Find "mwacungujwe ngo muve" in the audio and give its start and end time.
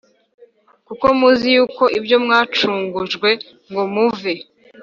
2.25-4.33